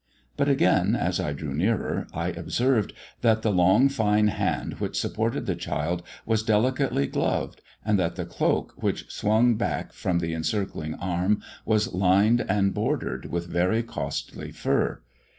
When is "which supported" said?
4.79-5.45